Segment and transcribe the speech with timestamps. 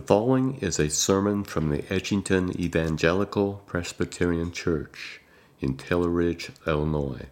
[0.00, 5.20] The following is a sermon from the Edgington Evangelical Presbyterian Church
[5.60, 7.26] in Taylor Ridge, Illinois.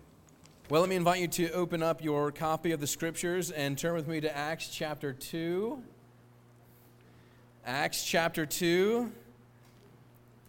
[0.68, 3.94] Well, let me invite you to open up your copy of the scriptures and turn
[3.94, 5.82] with me to Acts chapter 2.
[7.64, 9.10] Acts chapter 2.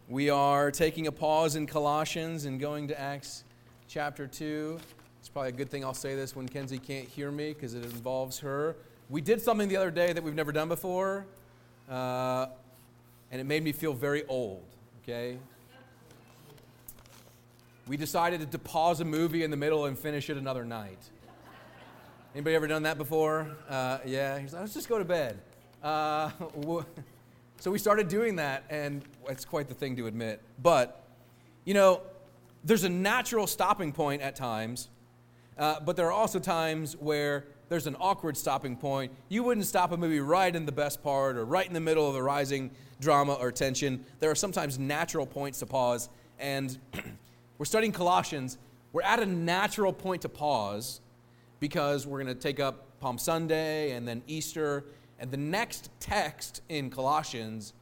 [0.09, 3.45] We are taking a pause in Colossians and going to Acts
[3.87, 4.77] chapter 2.
[5.21, 7.85] It's probably a good thing I'll say this when Kenzie can't hear me because it
[7.85, 8.75] involves her.
[9.09, 11.25] We did something the other day that we've never done before
[11.89, 12.47] uh,
[13.31, 14.65] and it made me feel very old,
[15.01, 15.37] okay?
[17.87, 20.99] We decided to pause a movie in the middle and finish it another night.
[22.35, 23.47] Anybody ever done that before?
[23.67, 25.39] Uh, yeah, he's like, let's just go to bed.
[25.81, 26.29] Uh,
[27.59, 30.39] so we started doing that, and it's quite the thing to admit.
[30.61, 31.03] But,
[31.65, 32.01] you know,
[32.63, 34.89] there's a natural stopping point at times,
[35.57, 39.11] uh, but there are also times where there's an awkward stopping point.
[39.29, 42.07] You wouldn't stop a movie right in the best part or right in the middle
[42.07, 44.03] of the rising drama or tension.
[44.19, 46.09] There are sometimes natural points to pause.
[46.39, 46.77] And
[47.57, 48.57] we're studying Colossians.
[48.91, 50.99] We're at a natural point to pause
[51.59, 54.85] because we're going to take up Palm Sunday and then Easter.
[55.19, 57.73] And the next text in Colossians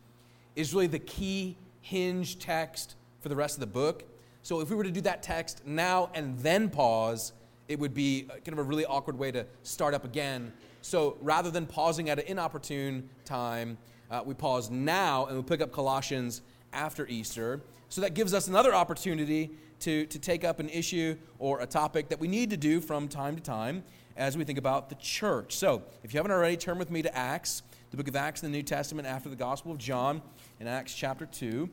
[0.58, 4.04] is really the key hinge text for the rest of the book.
[4.44, 7.32] So if we were to do that text now and then pause,
[7.68, 10.54] it would be kind of a really awkward way to start up again.
[10.82, 13.78] So rather than pausing at an inopportune time,
[14.10, 17.62] uh, we pause now and we pick up Colossians after Easter.
[17.90, 19.52] So that gives us another opportunity
[19.82, 23.08] to, to take up an issue or a topic that we need to do from
[23.08, 23.84] time to time
[24.16, 25.56] as we think about the church.
[25.56, 28.52] So if you haven't already, turn with me to Acts, the book of Acts in
[28.52, 30.22] the New Testament after the Gospel of John
[30.60, 31.70] in Acts chapter 2.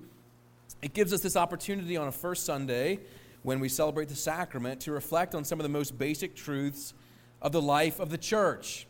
[0.82, 3.00] It gives us this opportunity on a first Sunday
[3.44, 6.94] when we celebrate the sacrament to reflect on some of the most basic truths
[7.42, 8.86] of the life of the church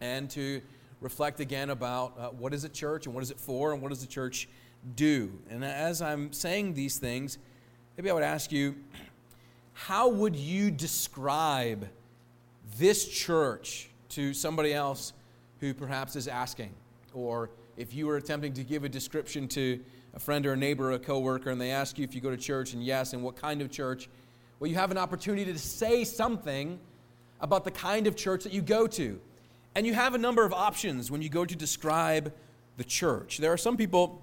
[0.00, 0.62] and to
[1.02, 3.90] reflect again about uh, what is a church and what is it for and what
[3.90, 4.48] does the church
[4.96, 5.30] do.
[5.50, 7.36] And as I'm saying these things,
[7.96, 8.74] maybe I would ask you,
[9.74, 11.86] how would you describe
[12.78, 15.12] this church to somebody else
[15.60, 16.72] who perhaps is asking?
[17.12, 19.80] Or if you were attempting to give a description to
[20.18, 22.28] a friend or a neighbor or a coworker and they ask you if you go
[22.28, 24.08] to church and yes and what kind of church
[24.58, 26.80] well you have an opportunity to say something
[27.40, 29.20] about the kind of church that you go to.
[29.76, 32.32] And you have a number of options when you go to describe
[32.78, 33.38] the church.
[33.38, 34.20] There are some people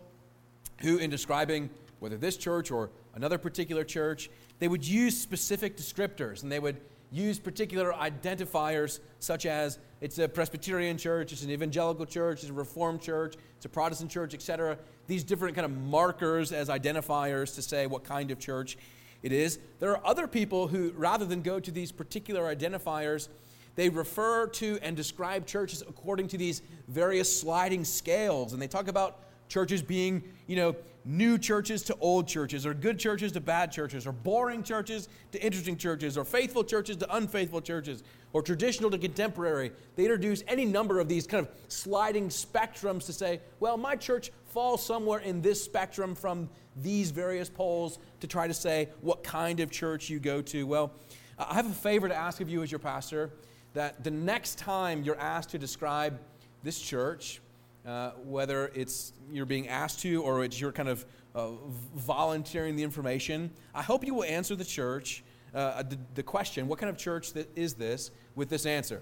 [0.81, 1.69] who in describing
[1.99, 4.29] whether this church or another particular church
[4.59, 6.75] they would use specific descriptors and they would
[7.15, 12.53] use particular identifiers such as it's a Presbyterian church, it's an evangelical church, it's a
[12.53, 14.77] Reformed church, it's a Protestant church, etc.
[15.07, 18.77] These different kind of markers as identifiers to say what kind of church
[19.23, 19.59] it is.
[19.79, 23.29] There are other people who, rather than go to these particular identifiers,
[23.75, 28.53] they refer to and describe churches according to these various sliding scales.
[28.53, 30.75] And they talk about churches being, you know,
[31.05, 35.41] new churches to old churches, or good churches to bad churches, or boring churches to
[35.41, 38.03] interesting churches, or faithful churches to unfaithful churches,
[38.33, 39.71] or traditional to contemporary.
[39.95, 44.31] They introduce any number of these kind of sliding spectrums to say, well, my church
[44.45, 49.59] falls somewhere in this spectrum from these various poles to try to say what kind
[49.59, 50.65] of church you go to.
[50.65, 50.91] Well,
[51.37, 53.31] I have a favor to ask of you as your pastor
[53.73, 56.19] that the next time you're asked to describe
[56.63, 57.41] this church,
[57.85, 61.49] uh, whether it's you're being asked to or it's you're kind of uh,
[61.95, 63.51] volunteering the information.
[63.73, 65.23] I hope you will answer the church,
[65.53, 69.01] uh, the, the, question, what kind of church that is this, with this answer.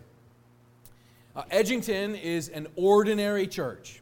[1.35, 4.01] Uh, Edgington is an ordinary church.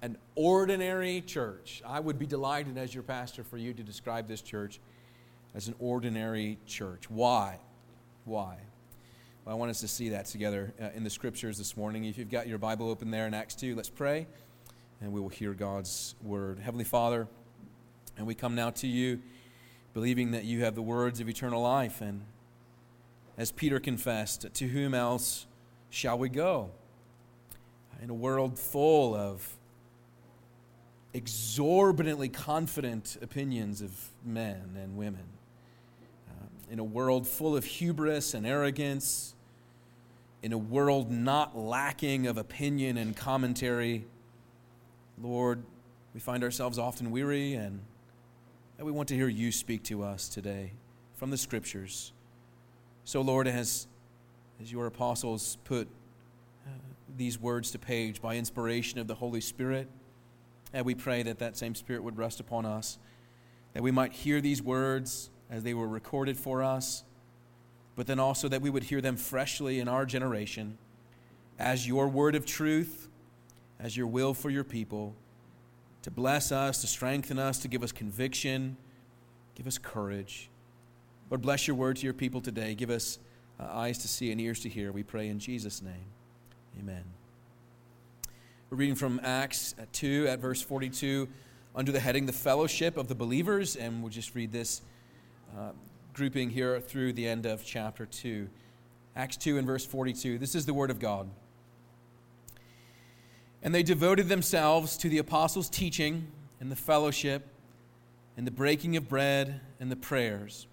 [0.00, 1.82] An ordinary church.
[1.84, 4.80] I would be delighted as your pastor for you to describe this church
[5.54, 7.10] as an ordinary church.
[7.10, 7.58] Why?
[8.24, 8.58] Why?
[9.48, 12.04] I want us to see that together uh, in the scriptures this morning.
[12.04, 14.26] If you've got your Bible open there in Acts 2, let's pray
[15.00, 16.58] and we will hear God's word.
[16.58, 17.26] Heavenly Father,
[18.18, 19.22] and we come now to you
[19.94, 22.02] believing that you have the words of eternal life.
[22.02, 22.26] And
[23.38, 25.46] as Peter confessed, to whom else
[25.88, 26.68] shall we go?
[28.02, 29.56] In a world full of
[31.14, 35.24] exorbitantly confident opinions of men and women,
[36.30, 39.34] um, in a world full of hubris and arrogance,
[40.42, 44.04] in a world not lacking of opinion and commentary,
[45.20, 45.62] Lord,
[46.14, 47.80] we find ourselves often weary and,
[48.78, 50.72] and we want to hear you speak to us today
[51.16, 52.12] from the scriptures.
[53.04, 53.88] So, Lord, as,
[54.60, 55.88] as your apostles put
[56.66, 56.70] uh,
[57.16, 59.88] these words to page by inspiration of the Holy Spirit,
[60.72, 62.98] and we pray that that same Spirit would rest upon us,
[63.72, 67.04] that we might hear these words as they were recorded for us
[67.98, 70.78] but then also that we would hear them freshly in our generation
[71.58, 73.08] as your word of truth,
[73.80, 75.16] as your will for your people,
[76.02, 78.76] to bless us, to strengthen us, to give us conviction,
[79.56, 80.48] give us courage.
[81.28, 82.76] Lord, bless your word to your people today.
[82.76, 83.18] Give us
[83.58, 84.92] uh, eyes to see and ears to hear.
[84.92, 86.06] We pray in Jesus' name.
[86.78, 87.02] Amen.
[88.70, 91.26] We're reading from Acts 2 at verse 42
[91.74, 94.82] under the heading The Fellowship of the Believers, and we'll just read this
[95.58, 95.70] uh,
[96.18, 98.48] grouping here through the end of chapter 2.
[99.14, 100.36] Acts 2 and verse 42.
[100.38, 101.30] This is the Word of God.
[103.62, 106.26] And they devoted themselves to the apostles' teaching
[106.58, 107.46] and the fellowship
[108.36, 110.66] and the breaking of bread and the prayers.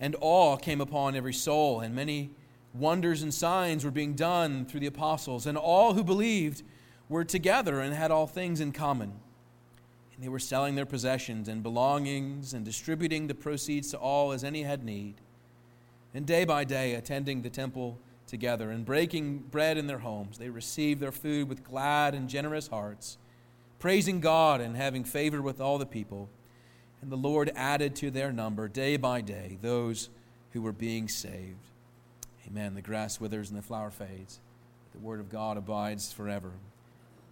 [0.00, 2.30] And awe came upon every soul, and many
[2.74, 5.46] wonders and signs were being done through the apostles.
[5.46, 6.64] And all who believed
[7.08, 9.12] were together and had all things in common.
[10.20, 14.62] They were selling their possessions and belongings and distributing the proceeds to all as any
[14.62, 15.14] had need.
[16.12, 20.50] And day by day, attending the temple together and breaking bread in their homes, they
[20.50, 23.16] received their food with glad and generous hearts,
[23.78, 26.28] praising God and having favor with all the people.
[27.00, 30.10] And the Lord added to their number day by day those
[30.52, 31.66] who were being saved.
[32.46, 32.74] Amen.
[32.74, 34.40] The grass withers and the flower fades.
[34.84, 36.50] but The word of God abides forever.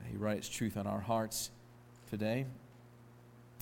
[0.02, 1.50] May He write truth on our hearts
[2.08, 2.46] today.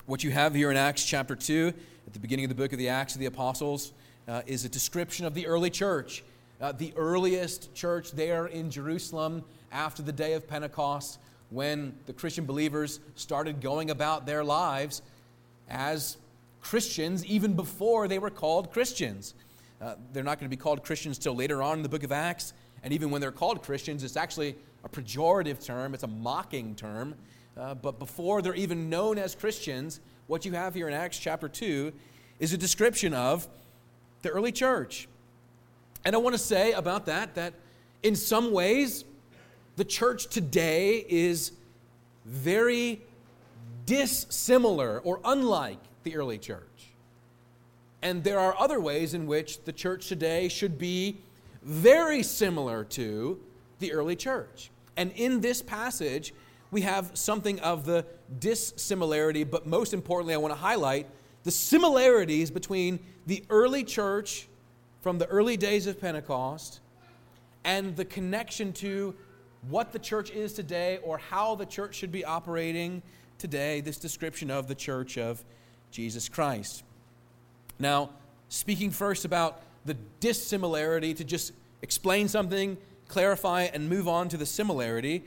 [0.07, 1.73] What you have here in Acts chapter 2,
[2.07, 3.91] at the beginning of the book of the Acts of the Apostles,
[4.25, 6.23] uh, is a description of the early church.
[6.61, 11.19] Uh, the earliest church there in Jerusalem after the day of Pentecost,
[11.49, 15.01] when the Christian believers started going about their lives
[15.67, 16.15] as
[16.61, 19.33] Christians even before they were called Christians.
[19.81, 22.13] Uh, they're not going to be called Christians till later on in the book of
[22.13, 22.53] Acts.
[22.81, 24.55] And even when they're called Christians, it's actually
[24.85, 27.13] a pejorative term, it's a mocking term.
[27.57, 31.49] Uh, but before they're even known as Christians, what you have here in Acts chapter
[31.49, 31.91] 2
[32.39, 33.47] is a description of
[34.21, 35.07] the early church.
[36.05, 37.53] And I want to say about that that
[38.03, 39.05] in some ways,
[39.75, 41.51] the church today is
[42.25, 43.01] very
[43.87, 46.61] dissimilar or unlike the early church.
[48.03, 51.17] And there are other ways in which the church today should be
[51.63, 53.39] very similar to
[53.79, 54.69] the early church.
[54.95, 56.33] And in this passage,
[56.71, 58.05] we have something of the
[58.39, 61.07] dissimilarity, but most importantly, I want to highlight
[61.43, 64.47] the similarities between the early church
[65.01, 66.81] from the early days of Pentecost
[67.63, 69.15] and the connection to
[69.69, 73.01] what the church is today or how the church should be operating
[73.37, 75.43] today, this description of the church of
[75.91, 76.83] Jesus Christ.
[77.79, 78.09] Now,
[78.49, 82.77] speaking first about the dissimilarity, to just explain something,
[83.07, 85.23] clarify, and move on to the similarity,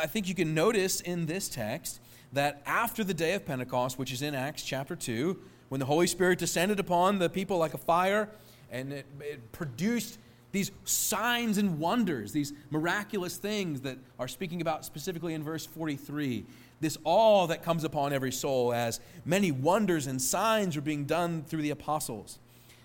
[0.00, 2.00] I think you can notice in this text
[2.32, 6.06] that after the day of Pentecost, which is in Acts chapter 2, when the Holy
[6.06, 8.30] Spirit descended upon the people like a fire
[8.70, 10.18] and it, it produced
[10.50, 16.44] these signs and wonders, these miraculous things that are speaking about specifically in verse 43
[16.80, 21.44] this all that comes upon every soul as many wonders and signs are being done
[21.44, 22.40] through the apostles.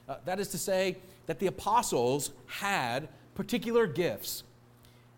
[0.07, 4.43] Uh, that is to say, that the apostles had particular gifts.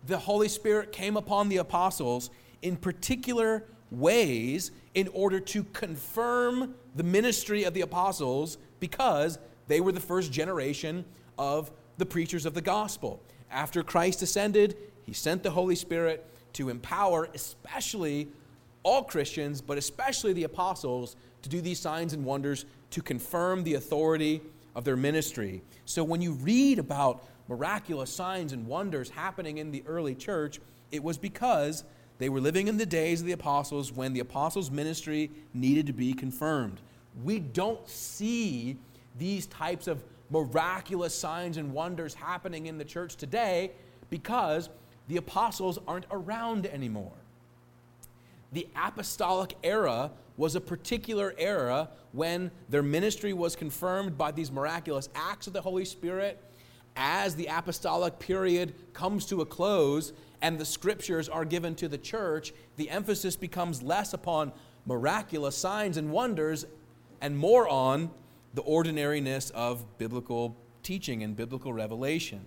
[0.06, 2.30] The Holy Spirit came upon the apostles
[2.62, 9.38] in particular ways in order to confirm the ministry of the apostles because
[9.68, 11.04] they were the first generation
[11.38, 13.20] of the preachers of the gospel.
[13.50, 18.28] After Christ ascended, he sent the Holy Spirit to empower, especially
[18.82, 23.74] all Christians, but especially the apostles, to do these signs and wonders to confirm the
[23.74, 24.40] authority
[24.74, 25.62] of their ministry.
[25.84, 30.58] So when you read about miraculous signs and wonders happening in the early church,
[30.90, 31.84] it was because
[32.18, 35.92] they were living in the days of the apostles when the apostles' ministry needed to
[35.92, 36.80] be confirmed.
[37.22, 38.78] We don't see
[39.18, 43.72] these types of miraculous signs and wonders happening in the church today
[44.08, 44.70] because
[45.08, 47.12] the apostles aren't around anymore
[48.52, 55.08] the apostolic era was a particular era when their ministry was confirmed by these miraculous
[55.14, 56.42] acts of the Holy Spirit.
[56.96, 61.98] As the apostolic period comes to a close and the scriptures are given to the
[61.98, 64.52] church, the emphasis becomes less upon
[64.86, 66.66] miraculous signs and wonders
[67.20, 68.10] and more on
[68.54, 72.46] the ordinariness of biblical teaching and biblical revelation.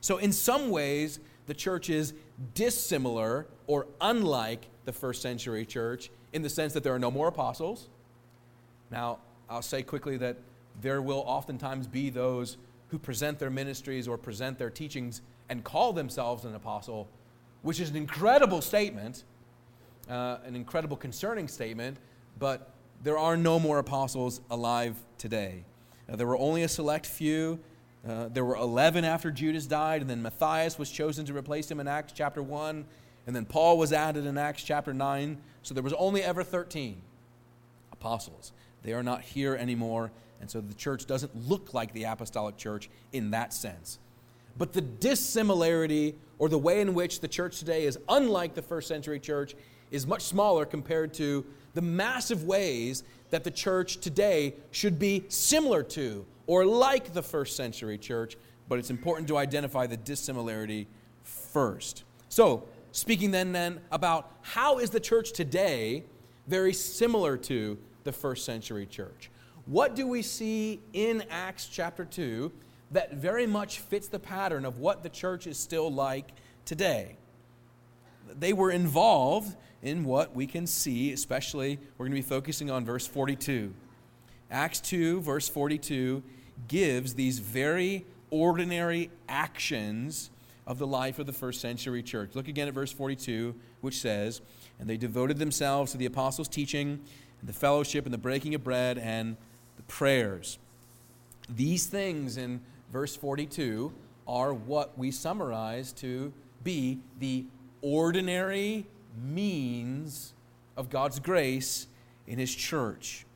[0.00, 2.14] So, in some ways, the church is
[2.54, 7.28] dissimilar or unlike the first century church in the sense that there are no more
[7.28, 7.88] apostles.
[8.90, 10.36] Now, I'll say quickly that
[10.80, 12.56] there will oftentimes be those
[12.94, 17.08] who present their ministries or present their teachings and call themselves an apostle,
[17.62, 19.24] which is an incredible statement,
[20.08, 21.96] uh, an incredible concerning statement,
[22.38, 22.70] but
[23.02, 25.64] there are no more apostles alive today.
[26.06, 27.58] Now, there were only a select few.
[28.08, 31.80] Uh, there were 11 after Judas died, and then Matthias was chosen to replace him
[31.80, 32.84] in Acts chapter 1.
[33.26, 35.36] And then Paul was added in Acts chapter 9.
[35.64, 37.02] So there was only ever 13
[37.90, 38.52] apostles.
[38.84, 40.12] They are not here anymore.
[40.40, 43.98] And so the church doesn't look like the apostolic church in that sense.
[44.56, 48.88] But the dissimilarity or the way in which the church today is unlike the first
[48.88, 49.54] century church
[49.90, 55.82] is much smaller compared to the massive ways that the church today should be similar
[55.82, 58.36] to or like the first century church.
[58.68, 60.86] But it's important to identify the dissimilarity
[61.22, 62.04] first.
[62.28, 66.04] So, speaking then, then about how is the church today
[66.46, 69.30] very similar to the first century church?
[69.66, 72.52] What do we see in Acts chapter 2
[72.90, 76.28] that very much fits the pattern of what the church is still like
[76.66, 77.16] today?
[78.38, 82.84] They were involved in what we can see, especially we're going to be focusing on
[82.84, 83.72] verse 42.
[84.50, 86.22] Acts 2, verse 42,
[86.68, 90.30] gives these very ordinary actions
[90.66, 92.34] of the life of the first century church.
[92.34, 94.42] Look again at verse 42, which says,
[94.78, 97.00] And they devoted themselves to the apostles' teaching,
[97.40, 99.36] and the fellowship, and the breaking of bread, and
[99.88, 100.58] prayers.
[101.48, 102.60] These things in
[102.92, 103.92] verse 42
[104.26, 107.44] are what we summarize to be the
[107.82, 108.86] ordinary
[109.22, 110.32] means
[110.76, 111.86] of God's grace
[112.26, 113.26] in His church.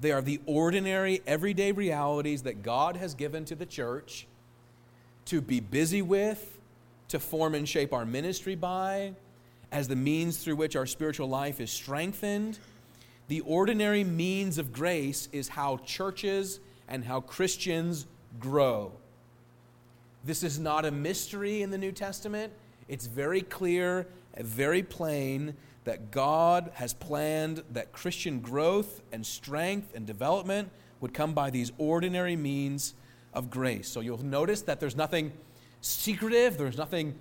[0.00, 4.26] They are the ordinary, everyday realities that God has given to the church
[5.26, 6.58] to be busy with,
[7.08, 9.14] to form and shape our ministry by,
[9.72, 12.58] as the means through which our spiritual life is strengthened.
[13.28, 18.06] The ordinary means of grace is how churches and how Christians
[18.38, 18.92] grow.
[20.24, 22.52] This is not a mystery in the New Testament.
[22.88, 24.06] It's very clear,
[24.38, 25.54] very plain
[25.84, 31.72] that God has planned that Christian growth and strength and development would come by these
[31.76, 32.94] ordinary means
[33.34, 33.88] of grace.
[33.88, 35.32] So you'll notice that there's nothing
[35.80, 37.18] secretive, there's nothing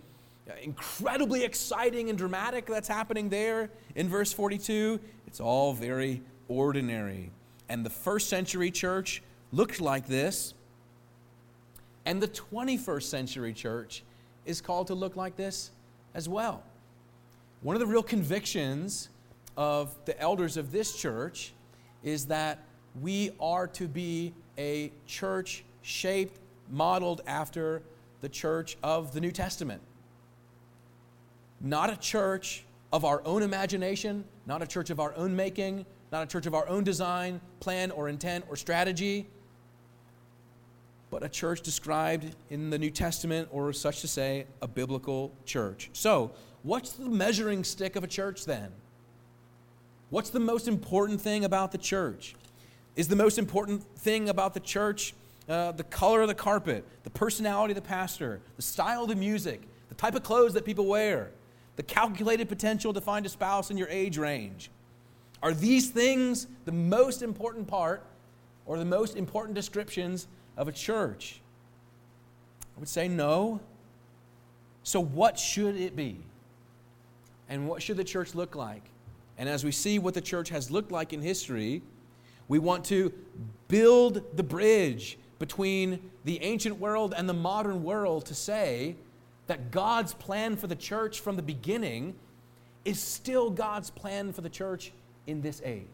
[0.62, 5.00] incredibly exciting and dramatic that's happening there in verse 42.
[5.28, 7.32] It's all very ordinary.
[7.70, 10.54] And the first century church looked like this.
[12.06, 14.04] And the 21st century church
[14.46, 15.72] is called to look like this
[16.14, 16.64] as well.
[17.62, 19.10] One of the real convictions
[19.56, 21.54] of the elders of this church
[22.04, 22.60] is that
[23.02, 27.82] we are to be a church shaped, modeled after
[28.22, 29.82] the church of the New Testament.
[31.64, 36.22] Not a church of our own imagination, not a church of our own making, not
[36.22, 39.28] a church of our own design, plan, or intent, or strategy,
[41.10, 45.90] but a church described in the New Testament, or such to say, a biblical church.
[45.94, 46.32] So,
[46.64, 48.72] what's the measuring stick of a church then?
[50.10, 52.36] What's the most important thing about the church?
[52.96, 55.14] Is the most important thing about the church
[55.50, 59.16] uh, the color of the carpet, the personality of the pastor, the style of the
[59.16, 61.32] music, the type of clothes that people wear,
[61.76, 64.70] the calculated potential to find a spouse in your age range?
[65.42, 68.06] Are these things the most important part
[68.66, 71.42] or the most important descriptions of a church?
[72.76, 73.60] I would say no.
[74.84, 76.18] So, what should it be?
[77.50, 78.84] And what should the church look like?
[79.38, 81.82] And as we see what the church has looked like in history,
[82.48, 83.12] we want to
[83.68, 88.96] build the bridge between the ancient world and the modern world to say
[89.48, 92.16] that God's plan for the church from the beginning
[92.86, 94.92] is still God's plan for the church
[95.28, 95.88] in this age.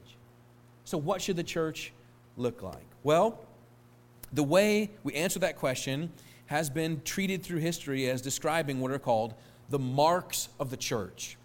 [0.86, 1.94] So, what should the church
[2.38, 2.86] look like?
[3.04, 3.40] Well,
[4.34, 6.12] the way we answer that question
[6.48, 9.34] has been treated through history as describing what are called
[9.70, 11.38] the marks of the church.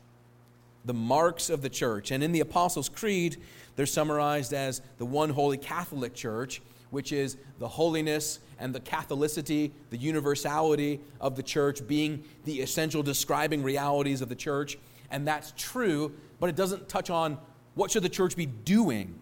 [0.85, 2.11] The marks of the church.
[2.11, 3.37] And in the Apostles' Creed,
[3.77, 6.63] they're summarized as the one holy Catholic Church
[6.95, 13.03] which is the holiness and the Catholicity, the universality of the church being the essential
[13.03, 14.79] describing realities of the church.
[15.11, 17.37] And that's true, but it doesn't touch on
[17.75, 19.19] what should the church be doing.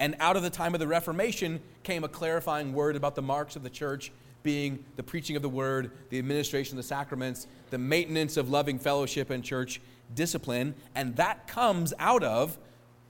[0.00, 3.56] And out of the time of the Reformation came a clarifying word about the marks
[3.56, 7.78] of the church being the preaching of the word, the administration of the sacraments, the
[7.78, 9.80] maintenance of loving fellowship and church
[10.14, 10.74] discipline.
[10.94, 12.56] And that comes out of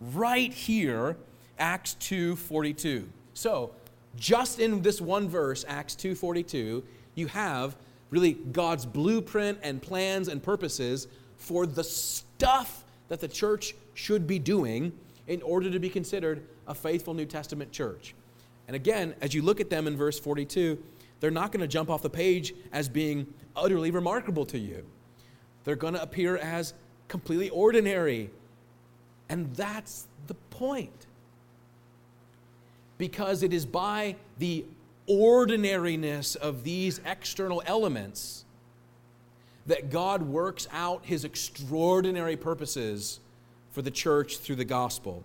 [0.00, 1.16] right here,
[1.58, 3.08] Acts 2:42.
[3.34, 3.72] So,
[4.16, 6.82] just in this one verse, Acts 2:42,
[7.14, 7.76] you have
[8.10, 14.38] really God's blueprint and plans and purposes for the stuff that the church should be
[14.38, 14.92] doing
[15.26, 18.14] in order to be considered a faithful New Testament church.
[18.66, 20.82] And again, as you look at them in verse 42,
[21.20, 24.84] they're not going to jump off the page as being utterly remarkable to you.
[25.64, 26.74] They're going to appear as
[27.08, 28.30] completely ordinary.
[29.28, 31.07] And that's the point
[32.98, 34.64] because it is by the
[35.06, 38.44] ordinariness of these external elements
[39.66, 43.20] that God works out his extraordinary purposes
[43.70, 45.22] for the church through the gospel.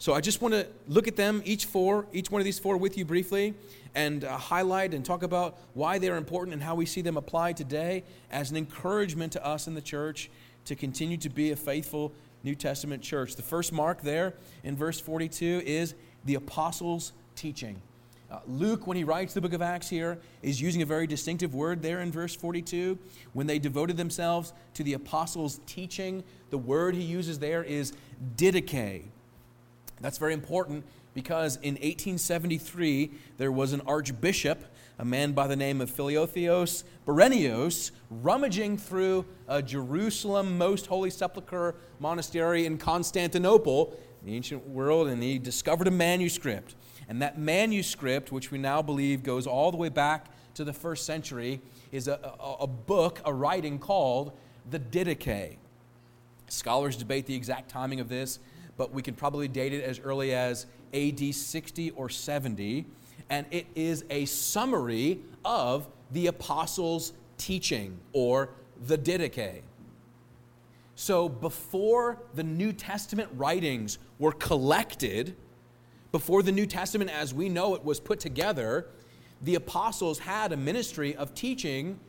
[0.00, 2.76] So I just want to look at them, each four, each one of these four
[2.76, 3.54] with you briefly,
[3.94, 7.56] and uh, highlight and talk about why they're important and how we see them applied
[7.56, 10.30] today as an encouragement to us in the church
[10.66, 12.12] to continue to be a faithful
[12.44, 13.34] New Testament church.
[13.34, 15.94] The first mark there in verse 42 is
[16.24, 17.80] the apostles' teaching.
[18.30, 21.54] Uh, Luke, when he writes the book of Acts here, is using a very distinctive
[21.54, 22.98] word there in verse 42.
[23.32, 27.94] When they devoted themselves to the apostles' teaching, the word he uses there is
[28.36, 29.04] didache.
[30.00, 30.84] That's very important
[31.14, 34.62] because in 1873 there was an archbishop,
[34.98, 41.74] a man by the name of Philotheos Bryennios, rummaging through a Jerusalem Most Holy Sepulchre
[41.98, 46.74] monastery in Constantinople, the ancient world, and he discovered a manuscript.
[47.08, 51.06] And that manuscript, which we now believe goes all the way back to the first
[51.06, 51.60] century,
[51.92, 54.32] is a, a, a book, a writing called
[54.70, 55.56] the Didache.
[56.48, 58.38] Scholars debate the exact timing of this,
[58.76, 62.86] but we can probably date it as early as AD 60 or 70.
[63.30, 68.50] And it is a summary of the apostles' teaching or
[68.86, 69.62] the Didache.
[71.00, 75.36] So before the New Testament writings were collected,
[76.10, 78.88] before the New Testament as we know it was put together,
[79.40, 82.00] the apostles had a ministry of teaching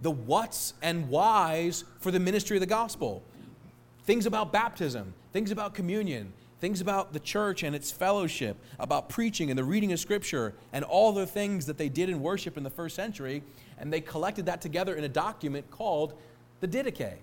[0.00, 3.22] the what's and whys for the ministry of the gospel.
[4.06, 9.50] Things about baptism, things about communion, things about the church and its fellowship, about preaching
[9.50, 12.64] and the reading of Scripture, and all the things that they did in worship in
[12.64, 13.44] the first century.
[13.78, 16.14] And they collected that together in a document called
[16.58, 17.18] the Didache.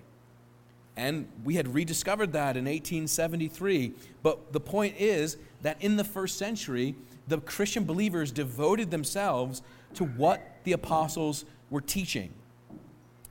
[0.95, 3.93] And we had rediscovered that in 1873.
[4.21, 6.95] But the point is that in the first century,
[7.27, 9.61] the Christian believers devoted themselves
[9.95, 12.33] to what the apostles were teaching.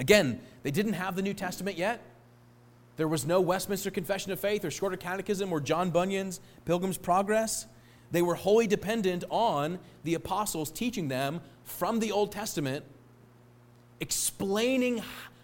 [0.00, 2.00] Again, they didn't have the New Testament yet.
[2.96, 7.66] There was no Westminster Confession of Faith or Shorter Catechism or John Bunyan's Pilgrim's Progress.
[8.10, 12.84] They were wholly dependent on the apostles teaching them from the Old Testament,
[14.00, 15.02] explaining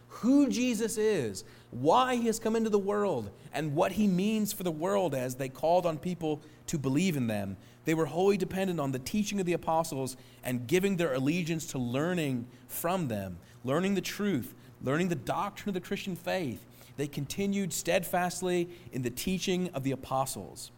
[0.08, 4.62] who Jesus is, why he has come into the world, and what he means for
[4.62, 7.56] the world as they called on people to believe in them.
[7.84, 11.78] They were wholly dependent on the teaching of the apostles and giving their allegiance to
[11.78, 16.64] learning from them, learning the truth, learning the doctrine of the Christian faith.
[16.96, 20.70] They continued steadfastly in the teaching of the apostles.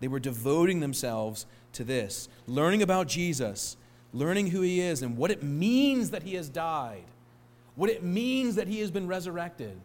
[0.00, 3.76] They were devoting themselves to this, learning about Jesus,
[4.12, 7.04] learning who he is and what it means that he has died,
[7.74, 9.80] what it means that he has been resurrected,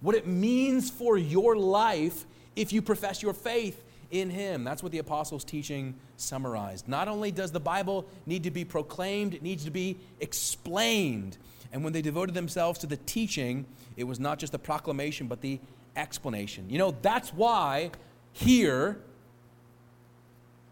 [0.00, 2.24] what it means for your life
[2.56, 4.64] if you profess your faith in him.
[4.64, 6.88] That's what the apostles' teaching summarized.
[6.88, 11.38] Not only does the Bible need to be proclaimed, it needs to be explained.
[11.72, 15.40] And when they devoted themselves to the teaching, it was not just the proclamation, but
[15.40, 15.60] the
[15.96, 16.68] explanation.
[16.68, 17.90] You know, that's why
[18.32, 18.98] here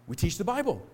[0.07, 0.85] we teach the Bible.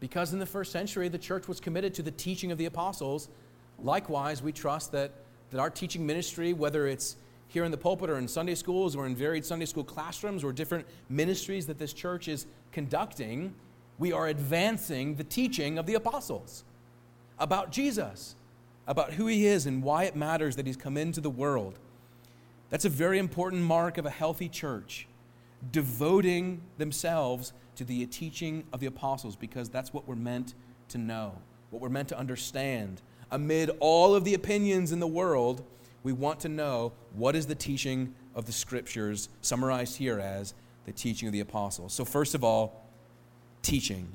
[0.00, 3.28] Because in the first century, the church was committed to the teaching of the apostles.
[3.82, 5.12] Likewise, we trust that,
[5.50, 7.16] that our teaching ministry, whether it's
[7.48, 10.52] here in the pulpit or in Sunday schools or in varied Sunday school classrooms or
[10.52, 13.54] different ministries that this church is conducting,
[13.98, 16.64] we are advancing the teaching of the apostles
[17.38, 18.34] about Jesus,
[18.86, 21.78] about who he is and why it matters that he's come into the world.
[22.70, 25.06] That's a very important mark of a healthy church,
[25.70, 30.54] devoting themselves to the teaching of the apostles because that's what we're meant
[30.88, 31.38] to know,
[31.70, 33.00] what we're meant to understand.
[33.34, 35.64] Amid all of the opinions in the world,
[36.04, 40.54] we want to know what is the teaching of the scriptures, summarized here as
[40.86, 41.92] the teaching of the apostles.
[41.92, 42.86] So, first of all,
[43.60, 44.06] teaching.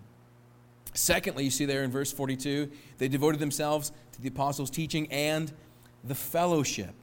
[0.93, 5.51] Secondly, you see there in verse 42, they devoted themselves to the apostles' teaching and
[6.05, 6.93] the fellowship.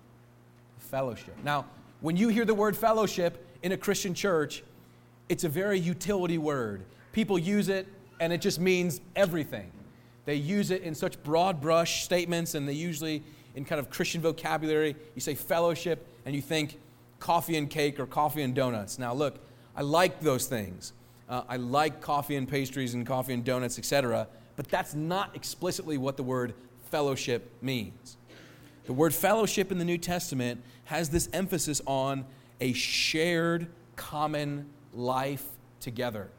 [0.79, 1.37] Fellowship.
[1.45, 1.67] Now,
[2.01, 4.65] when you hear the word fellowship in a Christian church,
[5.29, 6.83] it's a very utility word.
[7.13, 7.87] People use it,
[8.21, 9.71] and it just means everything.
[10.27, 13.23] They use it in such broad brush statements, and they usually
[13.57, 16.79] in kind of Christian vocabulary, you say fellowship and you think
[17.19, 18.99] coffee and cake or coffee and donuts.
[18.99, 19.39] Now, look,
[19.75, 20.93] I like those things.
[21.29, 24.29] Uh, I like coffee and pastries and coffee and donuts, etc.
[24.57, 26.55] But that's not explicitly what the word
[26.91, 28.19] fellowship means.
[28.85, 32.27] The word fellowship in the New Testament has this emphasis on
[32.61, 35.45] a shared common life
[35.81, 36.31] together.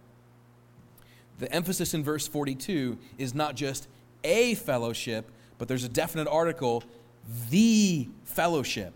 [1.40, 3.88] The emphasis in verse 42 is not just
[4.24, 6.84] a fellowship, but there's a definite article
[7.50, 8.94] the fellowship.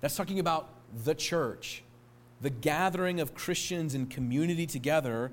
[0.00, 0.68] That's talking about
[1.04, 1.82] the church,
[2.40, 5.32] the gathering of Christians in community together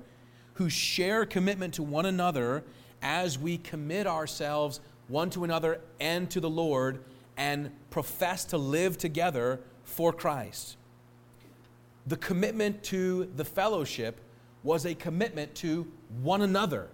[0.54, 2.64] who share commitment to one another
[3.02, 7.04] as we commit ourselves one to another and to the Lord
[7.36, 10.76] and profess to live together for Christ.
[12.06, 14.20] The commitment to the fellowship
[14.62, 15.86] was a commitment to
[16.22, 16.88] one another,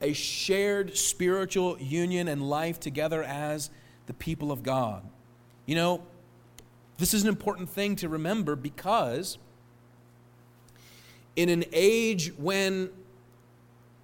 [0.00, 3.70] a shared spiritual union and life together as
[4.06, 5.02] the people of God.
[5.66, 6.02] You know,
[6.98, 9.38] this is an important thing to remember because
[11.36, 12.90] in an age when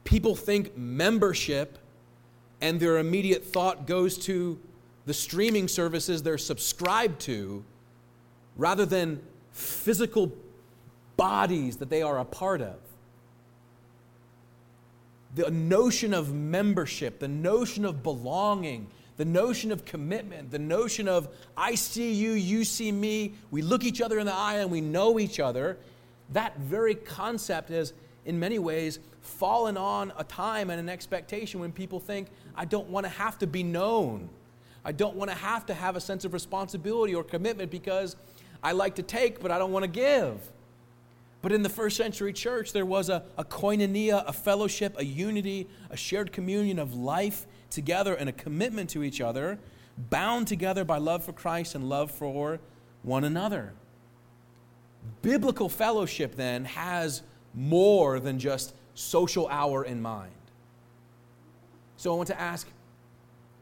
[0.04, 1.78] people think membership
[2.61, 4.59] and their immediate thought goes to
[5.07, 7.64] the streaming services they're subscribed to
[8.57, 9.20] rather than
[9.52, 10.33] physical
[11.16, 12.76] bodies that they are a part of.
[15.35, 21.29] The notion of membership, the notion of belonging, the notion of commitment, the notion of
[21.57, 24.81] I see you, you see me, we look each other in the eye and we
[24.81, 25.77] know each other,
[26.33, 27.92] that very concept has,
[28.25, 32.88] in many ways, fallen on a time and an expectation when people think, I don't
[32.88, 34.29] want to have to be known.
[34.85, 38.16] I don't want to have to have a sense of responsibility or commitment because
[38.62, 40.40] I like to take, but I don't want to give.
[41.44, 45.68] But in the first century church, there was a, a koinonia, a fellowship, a unity,
[45.90, 49.59] a shared communion of life together and a commitment to each other,
[50.09, 52.61] bound together by love for Christ and love for
[53.02, 53.74] one another.
[55.20, 57.20] Biblical fellowship then has
[57.52, 60.33] more than just social hour in mind.
[61.98, 62.66] So I want to ask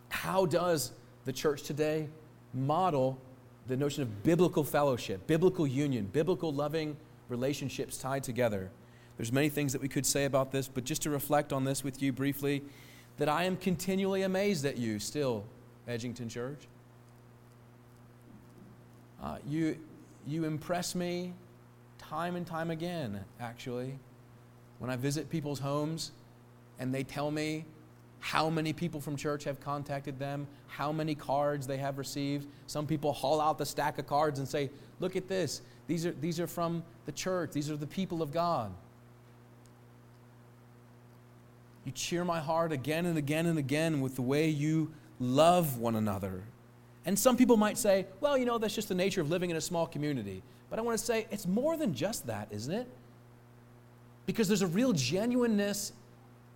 [0.08, 0.92] how does
[1.24, 2.08] the church today
[2.54, 3.18] model
[3.66, 6.96] the notion of biblical fellowship, biblical union, biblical loving
[7.32, 8.70] relationships tied together?
[9.16, 11.82] There's many things that we could say about this, but just to reflect on this
[11.82, 12.62] with you briefly,
[13.16, 15.44] that I am continually amazed at you still,
[15.88, 16.68] Edgington Church.
[19.22, 19.78] Uh, you,
[20.26, 21.32] you impress me
[21.98, 23.98] time and time again, actually.
[24.78, 26.12] When I visit people's homes
[26.78, 27.64] and they tell me
[28.22, 32.46] how many people from church have contacted them, how many cards they have received.
[32.66, 35.62] Some people haul out the stack of cards and say, Look at this.
[35.86, 38.72] These are, these are from the church, these are the people of God.
[41.84, 45.96] You cheer my heart again and again and again with the way you love one
[45.96, 46.42] another.
[47.04, 49.56] And some people might say, well, you know, that's just the nature of living in
[49.56, 50.42] a small community.
[50.70, 52.86] But I want to say it's more than just that, isn't it?
[54.26, 55.92] Because there's a real genuineness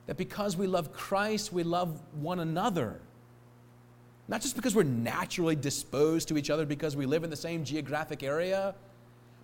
[0.07, 3.01] that because we love Christ, we love one another.
[4.29, 7.65] Not just because we're naturally disposed to each other because we live in the same
[7.65, 8.75] geographic area,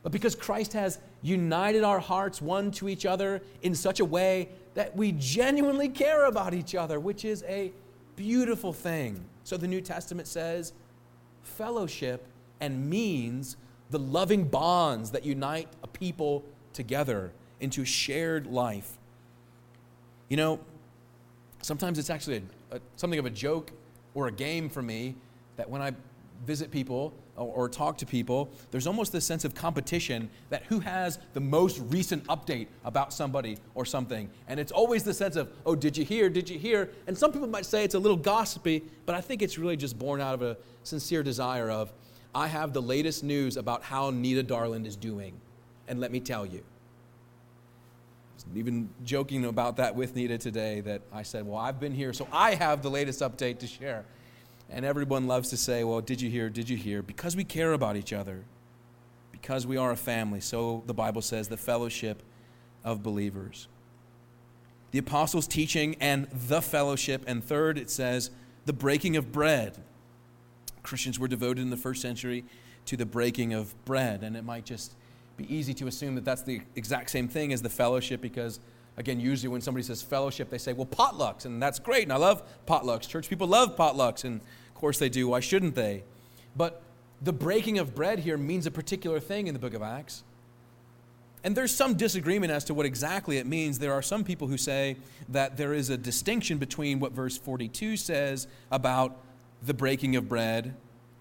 [0.02, 4.48] but because Christ has united our hearts one to each other in such a way
[4.74, 7.72] that we genuinely care about each other, which is a
[8.16, 9.24] beautiful thing.
[9.44, 10.72] So the New Testament says
[11.42, 12.26] fellowship
[12.60, 13.56] and means
[13.90, 18.98] the loving bonds that unite a people together into shared life.
[20.28, 20.60] You know,
[21.60, 23.70] sometimes it's actually a, a, something of a joke
[24.14, 25.14] or a game for me
[25.56, 25.92] that when I
[26.46, 31.18] visit people or, talk to people, there's almost this sense of competition that who has
[31.32, 34.28] the most recent update about somebody or something.
[34.48, 36.28] And it's always the sense of, oh, did you hear?
[36.28, 36.90] Did you hear?
[37.06, 39.98] And some people might say it's a little gossipy, but I think it's really just
[39.98, 41.92] born out of a sincere desire of,
[42.34, 45.34] I have the latest news about how Nita Darland is doing.
[45.88, 46.62] And let me tell you.
[48.56, 52.26] Even joking about that with Nita today, that I said, Well, I've been here, so
[52.32, 54.04] I have the latest update to share.
[54.70, 56.48] And everyone loves to say, Well, did you hear?
[56.48, 57.02] Did you hear?
[57.02, 58.44] Because we care about each other,
[59.30, 60.40] because we are a family.
[60.40, 62.22] So the Bible says the fellowship
[62.84, 63.68] of believers.
[64.92, 67.24] The apostles' teaching and the fellowship.
[67.26, 68.30] And third, it says
[68.66, 69.78] the breaking of bread.
[70.82, 72.44] Christians were devoted in the first century
[72.86, 74.22] to the breaking of bread.
[74.22, 74.94] And it might just
[75.36, 78.60] be easy to assume that that's the exact same thing as the fellowship because,
[78.96, 81.44] again, usually when somebody says fellowship, they say, well, potlucks.
[81.44, 82.04] And that's great.
[82.04, 83.08] And I love potlucks.
[83.08, 84.24] Church people love potlucks.
[84.24, 85.28] And of course they do.
[85.28, 86.04] Why shouldn't they?
[86.56, 86.82] But
[87.20, 90.24] the breaking of bread here means a particular thing in the book of Acts.
[91.44, 93.78] And there's some disagreement as to what exactly it means.
[93.78, 94.96] There are some people who say
[95.28, 99.16] that there is a distinction between what verse 42 says about
[99.62, 100.74] the breaking of bread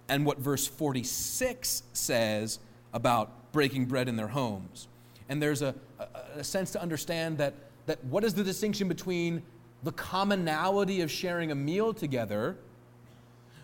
[0.08, 2.60] and what verse 46 says
[2.94, 4.88] about breaking bread in their homes.
[5.32, 7.54] And there's a, a, a, sense to understand that,
[7.86, 9.42] that what is the distinction between
[9.82, 12.58] the commonality of sharing a meal together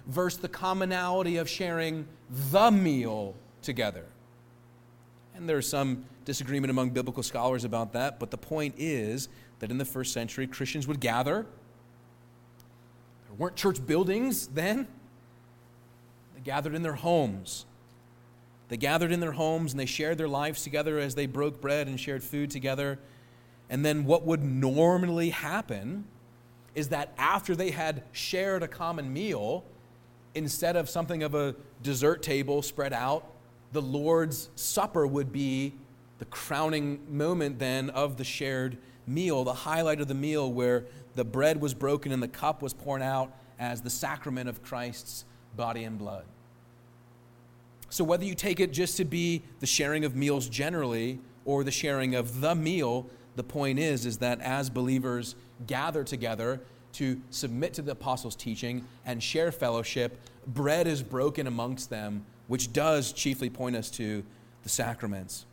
[0.08, 2.08] versus the commonality of sharing
[2.52, 4.06] the meal together.
[5.36, 9.28] And there's some disagreement among biblical scholars about that, but the point is
[9.60, 11.46] that in the first century, Christians would gather
[13.26, 14.88] There weren't church buildings then.
[16.34, 17.66] They gathered in their homes.
[18.70, 21.88] They gathered in their homes and they shared their lives together as they broke bread
[21.88, 23.00] and shared food together.
[23.70, 26.06] And then what would normally happen
[26.76, 29.64] is that after they had shared a common meal,
[30.36, 33.26] instead of something of a dessert table spread out,
[33.72, 35.74] the Lord's Supper would be
[36.20, 41.24] the crowning moment then of the shared meal, the highlight of the meal where the
[41.24, 45.26] bread was broken and the cup was poured out as the sacrament of Christ's
[45.56, 46.26] body and blood.
[47.90, 51.72] So, whether you take it just to be the sharing of meals generally or the
[51.72, 56.60] sharing of the meal, the point is, is that as believers gather together
[56.94, 62.74] to submit to the apostles' teaching and share fellowship, bread is broken amongst them, which
[62.74, 64.24] does chiefly point us to
[64.64, 65.46] the sacraments,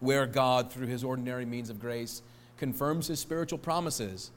[0.00, 2.22] where God, through his ordinary means of grace,
[2.56, 4.30] confirms his spiritual promises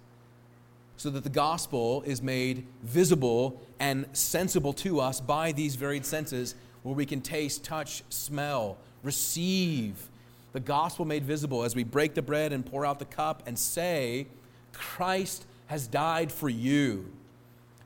[0.97, 6.55] so that the gospel is made visible and sensible to us by these varied senses
[6.83, 10.09] where we can taste, touch, smell, receive
[10.51, 13.57] the gospel made visible as we break the bread and pour out the cup and
[13.57, 14.27] say,
[14.73, 17.11] Christ has died for you.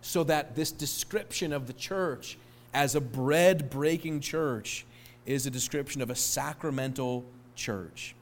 [0.02, 2.38] So that this description of the church
[2.74, 4.86] as a bread breaking church
[5.26, 7.24] is a description of a sacramental
[7.56, 8.16] church.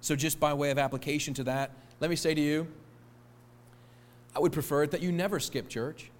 [0.00, 2.68] So, just by way of application to that, let me say to you,
[4.36, 6.10] I would prefer it that you never skip church.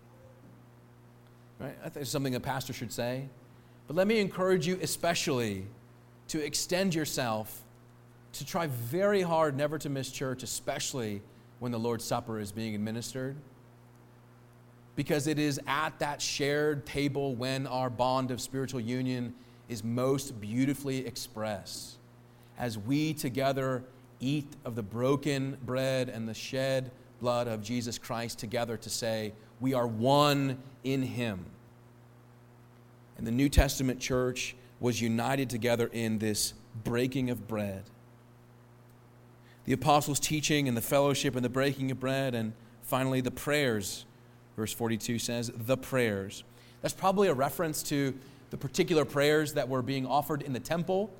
[1.60, 1.76] Right?
[1.84, 3.28] I think it's something a pastor should say.
[3.88, 5.64] But let me encourage you, especially,
[6.28, 7.62] to extend yourself
[8.34, 11.22] to try very hard never to miss church, especially
[11.58, 13.34] when the Lord's Supper is being administered.
[14.94, 19.34] Because it is at that shared table when our bond of spiritual union
[19.70, 21.96] is most beautifully expressed.
[22.58, 23.82] As we together
[24.20, 29.32] eat of the broken bread and the shed blood of Jesus Christ together to say,
[29.60, 31.46] we are one in Him.
[33.18, 36.54] And the New Testament church was united together in this
[36.84, 37.82] breaking of bread.
[39.64, 44.06] The apostles' teaching and the fellowship and the breaking of bread, and finally the prayers.
[44.56, 46.44] Verse 42 says, the prayers.
[46.80, 48.14] That's probably a reference to
[48.50, 51.10] the particular prayers that were being offered in the temple.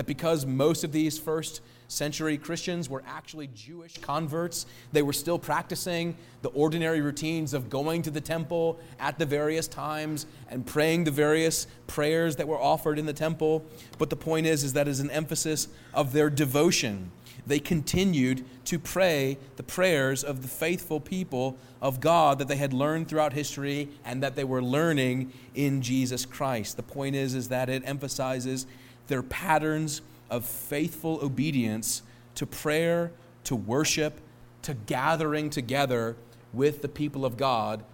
[0.00, 4.64] That because most of these first century Christians were actually Jewish converts.
[4.92, 9.68] They were still practicing the ordinary routines of going to the temple at the various
[9.68, 13.62] times and praying the various prayers that were offered in the temple.
[13.98, 17.10] But the point is, is that is an emphasis of their devotion.
[17.46, 22.72] They continued to pray the prayers of the faithful people of God that they had
[22.72, 26.78] learned throughout history and that they were learning in Jesus Christ.
[26.78, 28.66] The point is, is that it emphasizes
[29.10, 32.00] their patterns of faithful obedience
[32.36, 33.12] to prayer,
[33.44, 34.20] to worship,
[34.62, 36.16] to gathering together
[36.54, 37.84] with the people of God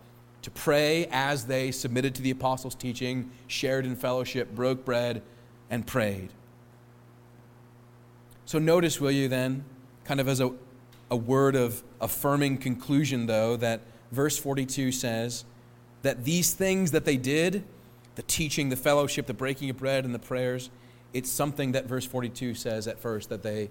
[0.46, 5.20] to pray as they submitted to the apostles' teaching, shared in fellowship, broke bread,
[5.68, 6.28] and prayed.
[8.44, 9.64] So, notice, will you then,
[10.04, 10.52] kind of as a,
[11.10, 13.80] a word of affirming conclusion, though, that
[14.12, 15.44] verse 42 says
[16.02, 17.64] that these things that they did,
[18.14, 20.70] the teaching, the fellowship, the breaking of bread, and the prayers,
[21.12, 23.70] it's something that verse 42 says at first that they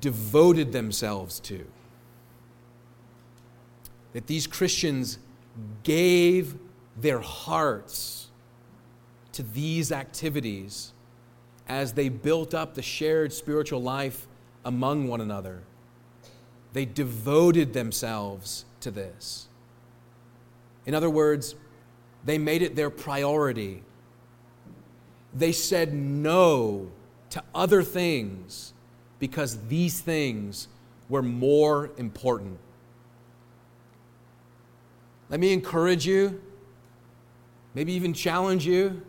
[0.00, 1.66] devoted themselves to.
[4.12, 5.18] That these Christians
[5.82, 6.56] gave
[6.96, 8.28] their hearts
[9.32, 10.92] to these activities
[11.68, 14.26] as they built up the shared spiritual life
[14.64, 15.62] among one another.
[16.72, 19.48] They devoted themselves to this.
[20.86, 21.54] In other words,
[22.24, 23.82] they made it their priority
[25.38, 26.90] they said no
[27.30, 28.72] to other things
[29.18, 30.68] because these things
[31.08, 32.58] were more important.
[35.30, 36.40] Let me encourage you,
[37.74, 39.02] maybe even challenge you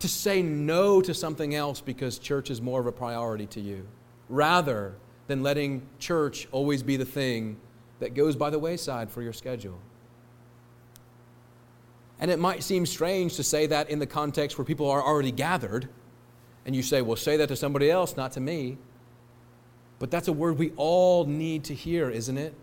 [0.00, 3.86] to say no to something else because church is more of a priority to you,
[4.28, 4.94] rather
[5.26, 7.56] than letting church always be the thing
[8.00, 9.78] that goes by the wayside for your schedule.
[12.20, 15.30] And it might seem strange to say that in the context where people are already
[15.30, 15.88] gathered.
[16.66, 18.78] And you say, well, say that to somebody else, not to me.
[19.98, 22.54] But that's a word we all need to hear, isn't it?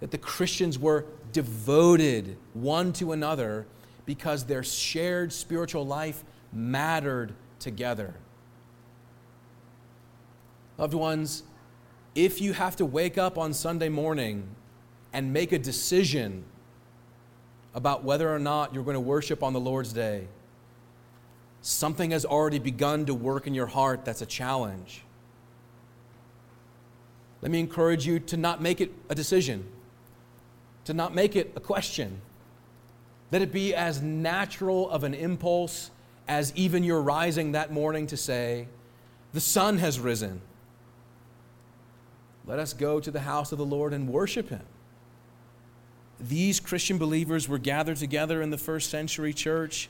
[0.00, 3.66] That the Christians were devoted one to another
[4.04, 8.14] because their shared spiritual life mattered together.
[10.78, 11.44] Loved ones,
[12.14, 14.48] if you have to wake up on Sunday morning
[15.12, 16.44] and make a decision
[17.74, 20.26] about whether or not you're going to worship on the Lord's day,
[21.62, 25.02] something has already begun to work in your heart that's a challenge.
[27.40, 29.66] Let me encourage you to not make it a decision,
[30.84, 32.20] to not make it a question.
[33.30, 35.90] Let it be as natural of an impulse
[36.28, 38.68] as even your rising that morning to say,
[39.32, 40.40] The sun has risen.
[42.46, 44.62] Let us go to the house of the Lord and worship him.
[46.22, 49.88] These Christian believers were gathered together in the first century church,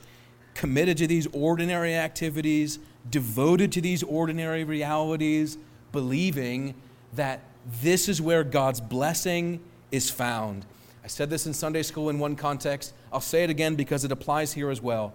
[0.53, 5.57] committed to these ordinary activities, devoted to these ordinary realities,
[5.91, 6.73] believing
[7.13, 7.41] that
[7.81, 9.59] this is where God's blessing
[9.91, 10.65] is found.
[11.03, 12.93] I said this in Sunday school in one context.
[13.11, 15.13] I'll say it again because it applies here as well.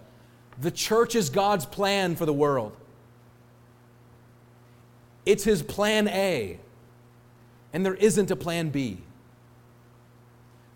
[0.60, 2.76] The church is God's plan for the world.
[5.24, 6.58] It's his plan A,
[7.72, 8.98] and there isn't a plan B.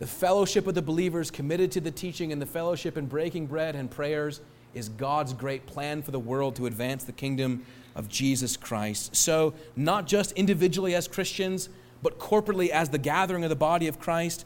[0.02, 3.76] The fellowship of the believers committed to the teaching and the fellowship and breaking bread
[3.76, 4.40] and prayers
[4.74, 9.14] is God's great plan for the world to advance the kingdom of Jesus Christ.
[9.14, 11.68] So, not just individually as Christians,
[12.02, 14.44] but corporately as the gathering of the body of Christ,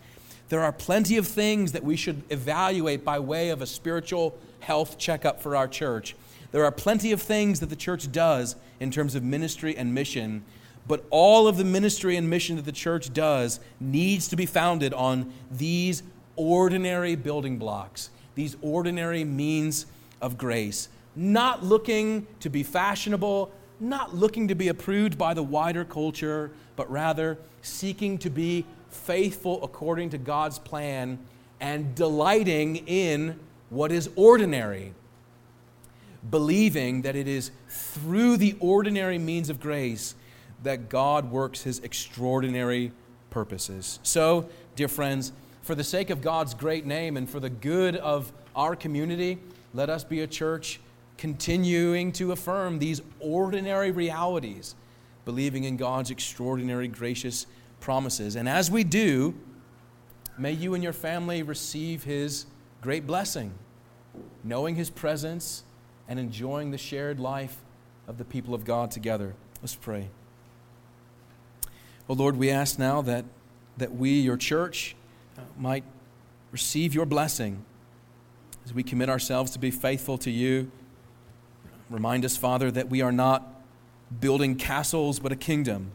[0.50, 4.98] there are plenty of things that we should evaluate by way of a spiritual health
[4.98, 6.16] checkup for our church.
[6.52, 10.44] There are plenty of things that the church does in terms of ministry and mission,
[10.88, 14.94] but all of the ministry and mission that the church does needs to be founded
[14.94, 16.02] on these
[16.36, 19.86] ordinary building blocks, these ordinary means
[20.20, 20.88] of grace.
[21.14, 26.90] Not looking to be fashionable, not looking to be approved by the wider culture, but
[26.90, 31.18] rather seeking to be faithful according to God's plan
[31.60, 33.38] and delighting in
[33.70, 34.92] what is ordinary,
[36.30, 40.14] believing that it is through the ordinary means of grace
[40.62, 42.92] that God works his extraordinary
[43.30, 43.98] purposes.
[44.02, 48.32] So, dear friends, for the sake of God's great name and for the good of
[48.54, 49.38] our community,
[49.74, 50.80] let us be a church
[51.18, 54.74] continuing to affirm these ordinary realities,
[55.24, 57.46] believing in God's extraordinary gracious
[57.80, 58.36] promises.
[58.36, 59.34] And as we do,
[60.38, 62.46] may you and your family receive his
[62.80, 63.52] great blessing,
[64.44, 65.64] knowing his presence
[66.08, 67.56] and enjoying the shared life
[68.06, 69.34] of the people of God together.
[69.60, 70.08] Let's pray.
[72.08, 73.24] Well, Lord, we ask now that,
[73.78, 74.94] that we, your church,
[75.36, 75.82] uh, might
[76.52, 77.64] receive your blessing
[78.64, 80.70] as we commit ourselves to be faithful to you.
[81.90, 83.60] Remind us, Father, that we are not
[84.20, 85.90] building castles but a kingdom.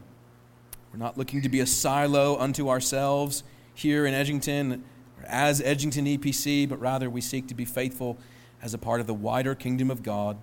[0.92, 3.42] We're not looking to be a silo unto ourselves
[3.74, 4.82] here in Edgington
[5.26, 8.18] as Edgington EPC, but rather we seek to be faithful
[8.60, 10.36] as a part of the wider kingdom of God,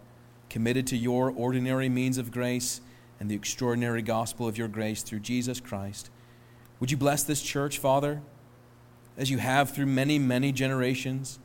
[0.49, 2.81] committed to your ordinary means of grace
[3.19, 6.09] and the extraordinary gospel of your grace through Jesus Christ.
[6.79, 8.21] Would you bless this church, Father,
[9.17, 11.39] as you have through many, many generations?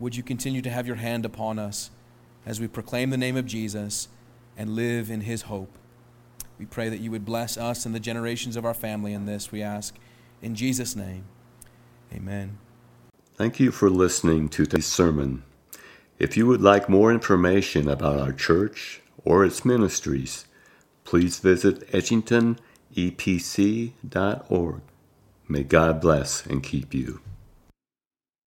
[0.00, 1.90] Would you continue to have your hand upon us
[2.44, 4.08] as we proclaim the name of Jesus
[4.56, 5.78] and live in his hope?
[6.58, 9.52] We pray that you would bless us and the generations of our family in this,
[9.52, 9.96] we ask.
[10.42, 11.24] In Jesus' name,
[12.12, 12.58] amen.
[13.36, 15.44] Thank you for listening to this sermon.
[16.18, 20.46] If you would like more information about our church or its ministries,
[21.12, 24.80] please visit edgingtonepc.org.
[25.46, 27.20] May God bless and keep you.